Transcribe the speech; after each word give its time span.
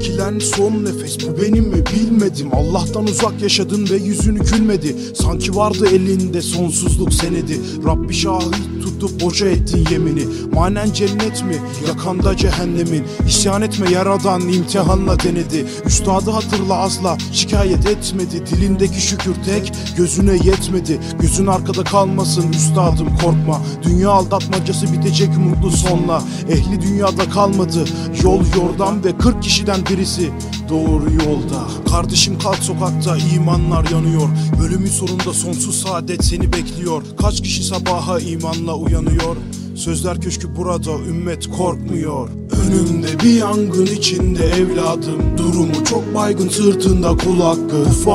verirken 0.00 0.38
son 0.38 0.84
nefes 0.84 1.18
bu 1.26 1.42
benim 1.42 1.64
mi 1.64 1.84
bilmedim. 1.94 2.48
Allah'tan 2.52 3.04
uzak 3.04 3.42
yaşadın 3.42 3.88
ve 3.90 3.96
yüzünü 3.96 4.38
gülmedi. 4.38 4.96
Sanki 5.14 5.56
vardı 5.56 5.86
elinde 5.92 6.42
sonsuzluk 6.42 7.14
senedi. 7.14 7.60
Rabbi 7.86 8.14
şahit 8.14 8.79
tutup 8.80 9.20
boşa 9.20 9.46
ettin 9.46 9.86
yemini. 9.90 10.24
Manen 10.52 10.92
cennet 10.92 11.44
mi? 11.44 11.56
Yakanda 11.88 12.36
cehennemin. 12.36 13.04
İsyan 13.26 13.62
etme 13.62 13.90
yaradan 13.90 14.40
imtihanla 14.40 15.20
denedi. 15.20 15.66
Üstadı 15.86 16.30
hatırla 16.30 16.76
asla 16.76 17.18
şikayet 17.32 17.86
etmedi. 17.86 18.46
Dilindeki 18.46 19.00
şükür 19.00 19.34
tek 19.46 19.72
gözüne 19.96 20.32
yetmedi. 20.32 21.00
Gözün 21.20 21.46
arkada 21.46 21.84
kalmasın 21.84 22.52
üstadım 22.52 23.08
korkma. 23.22 23.60
Dünya 23.82 24.10
aldatmacası 24.10 24.92
bitecek 24.92 25.36
mutlu 25.36 25.70
sonla. 25.70 26.22
Ehli 26.50 26.80
dünyada 26.82 27.30
kalmadı. 27.30 27.84
Yol 28.22 28.40
yordan 28.56 29.04
ve 29.04 29.18
40 29.18 29.42
kişiden 29.42 29.80
birisi 29.90 30.30
doğru 30.70 31.10
yolda. 31.12 31.90
Kardeşim 31.90 32.38
kalk 32.38 32.58
sokakta 32.58 33.16
imanlar 33.16 33.90
yanıyor. 33.90 34.28
Bölümün 34.60 34.86
sonunda 34.86 35.32
sonsuz 35.32 35.82
saadet 35.82 36.24
seni 36.24 36.52
bekliyor. 36.52 37.02
Kaç 37.22 37.40
kişi 37.42 37.64
sabaha 37.64 38.20
imanla 38.20 38.74
uyanıyor 38.74 39.36
Sözler 39.80 40.20
köşkü 40.20 40.56
burada 40.56 40.90
ümmet 40.90 41.50
korkmuyor. 41.50 42.28
Önümde 42.66 43.20
bir 43.24 43.34
yangın 43.34 43.86
içinde 43.86 44.46
evladım. 44.46 45.38
Durumu 45.38 45.84
çok 45.84 46.14
baygın 46.14 46.48
sırtında 46.48 47.08
kul 47.08 47.40
hakkı. 47.40 47.84
Bu 48.06 48.14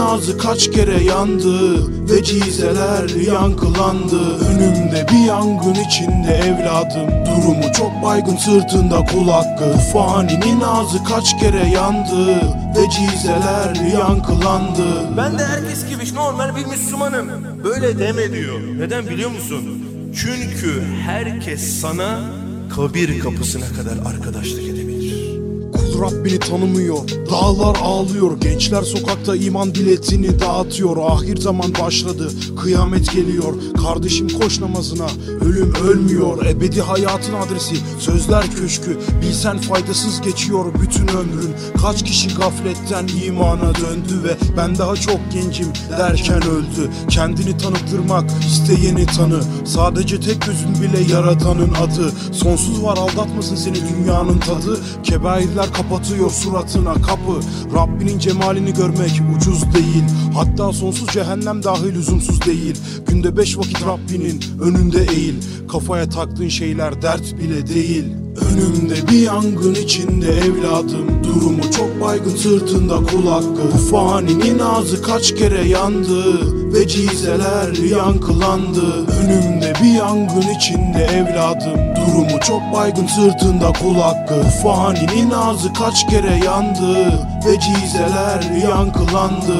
ağzı 0.00 0.38
kaç 0.38 0.70
kere 0.70 1.04
yandı. 1.04 1.86
Ve 2.10 2.24
cizeler 2.24 3.08
yankılandı. 3.08 4.38
Önümde 4.48 5.06
bir 5.12 5.26
yangın 5.26 5.74
içinde 5.74 6.34
evladım. 6.34 7.26
Durumu 7.26 7.72
çok 7.72 8.02
baygın 8.04 8.36
sırtında 8.36 9.04
kul 9.04 9.28
hakkı. 9.28 9.74
Bu 9.94 10.00
ağzı 10.64 11.04
kaç 11.04 11.40
kere 11.40 11.68
yandı. 11.68 12.26
Ve 12.76 12.90
cizeler 12.90 13.92
yankılandı. 13.98 15.16
Ben 15.16 15.38
de 15.38 15.44
herkes 15.46 15.88
gibi 15.88 16.14
normal 16.14 16.56
bir 16.56 16.66
Müslümanım. 16.66 17.28
Böyle 17.64 17.98
deme 17.98 18.32
diyor. 18.32 18.60
Neden 18.78 19.06
biliyor 19.06 19.30
musun? 19.30 19.91
Çünkü 20.14 20.82
herkes 21.04 21.80
sana 21.80 22.30
kabir 22.76 23.18
kapısına 23.20 23.66
kadar 23.68 24.14
arkadaşlık 24.14 24.62
edebilir. 24.62 25.38
Kul 25.72 26.00
Rabbini 26.02 26.38
tanımıyor 26.38 26.98
Dağlar 27.32 27.76
ağlıyor 27.82 28.40
Gençler 28.40 28.82
sokakta 28.82 29.36
iman 29.36 29.74
biletini 29.74 30.40
dağıtıyor. 30.40 30.96
Ahir 30.96 31.36
zaman 31.36 31.74
başladı 31.80 32.30
Kıyamet 32.62 33.12
geliyor. 33.12 33.54
Kardeşim 33.82 34.28
koş 34.28 34.60
namazına 34.60 35.06
Ölüm 35.40 35.74
ölmüyor. 35.74 36.46
Ebedi 36.46 36.82
hayatın 36.82 37.34
adresi 37.34 37.76
Sözler 37.98 38.44
köşkü. 38.50 38.98
Bilsen 39.22 39.58
faydasız 39.58 40.20
geçiyor 40.20 40.64
bütün 40.82 41.08
ömrün. 41.08 41.54
Kaç 41.82 42.04
kişi 42.04 42.28
gafletten 42.28 43.08
imana 43.26 43.74
döndü 43.74 44.24
ve 44.24 44.36
Ben 44.56 44.78
daha 44.78 44.96
çok 44.96 45.18
gencim 45.32 45.68
derken 45.98 46.42
öldü. 46.42 46.90
Kendini 47.08 47.56
tanıttırmak 47.58 48.30
isteyeni 48.46 49.06
tanı. 49.06 49.40
Sadece 49.64 50.20
tek 50.20 50.42
gözün 50.46 50.74
bile 50.74 51.12
yaratanın 51.12 51.74
adı. 51.74 52.12
Sonsuz 52.32 52.82
var 52.82 52.96
aldatmasın 52.96 53.56
seni 53.56 53.76
dünyanın 53.76 54.38
tadı. 54.38 54.80
Kebairler 55.02 55.72
kapatıyor 55.72 56.30
suratına 56.30 56.94
kapı. 57.22 57.40
Rabbinin 57.76 58.18
cemalini 58.18 58.74
görmek 58.74 59.22
ucuz 59.36 59.74
değil. 59.74 60.04
Hatta 60.34 60.72
sonsuz 60.72 61.08
cehennem 61.08 61.62
dahi 61.62 61.94
lüzumsuz 61.94 62.46
değil. 62.46 62.80
Günde 63.06 63.36
beş 63.36 63.58
vakit 63.58 63.86
Rabbinin 63.86 64.40
önünde 64.60 65.06
eğil. 65.16 65.34
Kafaya 65.68 66.08
taktığın 66.08 66.48
şeyler 66.48 67.02
dert 67.02 67.38
bile 67.38 67.66
değil 67.66 68.21
Önümde 68.50 69.08
bir 69.08 69.22
yangın 69.22 69.74
içinde 69.74 70.26
evladım. 70.38 71.24
Durumu 71.24 71.70
çok 71.70 72.00
baygın 72.00 72.36
sırtında 72.36 72.96
kul 72.96 73.26
hakkı. 73.26 73.72
Bu 73.74 73.78
faninin 73.78 74.58
ağzı 74.58 75.02
kaç 75.02 75.34
kere 75.34 75.68
yandı 75.68 76.22
Ve 76.74 76.88
cizeler 76.88 77.96
yankılandı. 77.96 79.06
Önümde 79.22 79.72
bir 79.82 79.92
yangın 79.98 80.54
içinde 80.56 81.04
evladım. 81.04 81.80
Durumu 81.96 82.40
çok 82.40 82.60
baygın 82.74 83.06
sırtında 83.06 83.72
kul 83.72 83.94
hakkı. 83.94 84.34
Bu 84.34 84.68
faninin 84.68 85.30
ağzı 85.30 85.72
kaç 85.72 86.06
kere 86.10 86.44
yandı 86.44 87.06
Ve 87.46 87.60
cizeler 87.60 88.68
yankılandı. 88.68 89.56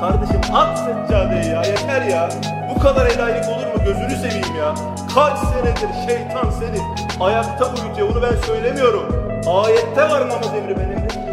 Kardeşim 0.00 0.54
at 0.54 0.78
seccadeyi 0.78 1.54
ya 1.54 1.62
yeter 1.62 2.02
ya. 2.02 2.30
Bu 2.74 2.78
kadar 2.78 3.06
enayilik 3.06 3.48
olur 3.48 3.66
mu 3.66 3.84
gözünü 3.84 4.16
seveyim 4.16 4.56
ya. 4.56 4.74
Kaç 5.14 5.38
senedir 5.38 6.08
şeytan 6.08 6.50
seni 6.50 6.78
ayakta 7.20 7.64
uyutuyor 7.66 8.08
bunu 8.08 8.22
ben 8.22 8.46
söylemiyorum. 8.46 9.30
Ayette 9.46 10.02
var 10.02 10.28
namaz 10.28 10.48
emri 10.56 10.76
ben 10.76 10.82
emrediyorum 10.82 11.08
ki 11.08 11.14
kardeşim. 11.14 11.29